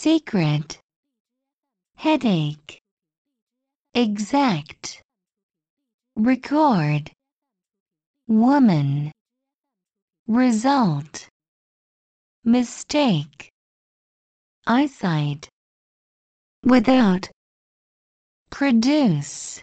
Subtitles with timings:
[0.00, 0.78] secret.
[1.96, 2.78] Headache.
[3.94, 5.02] Exact.
[6.14, 7.10] Record.
[8.28, 9.10] Woman.
[10.28, 11.28] Result.
[12.44, 13.50] Mistake.
[14.68, 15.48] Eyesight.
[16.62, 17.28] Without.
[18.50, 19.60] Produce.